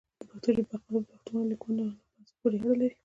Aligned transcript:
د 0.19 0.21
پښتو 0.29 0.49
ژبي 0.55 0.63
بقا 0.69 0.89
د 0.93 0.97
پښتنو 1.11 1.49
لیکوالانو 1.51 1.99
په 2.09 2.13
هڅو 2.17 2.33
پوري 2.39 2.57
اړه 2.61 2.73
لري. 2.81 2.95